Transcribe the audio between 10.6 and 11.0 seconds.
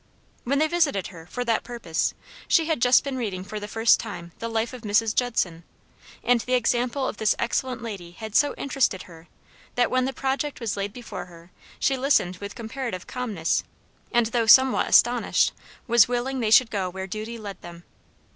laid